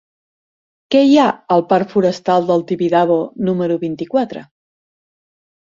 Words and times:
Què 0.95 1.01
hi 1.09 1.13
ha 1.17 1.25
al 1.57 1.63
parc 1.73 1.93
Forestal 1.97 2.49
del 2.49 2.65
Tibidabo 2.73 3.21
número 3.51 3.79
vint-i-quatre? 3.87 4.45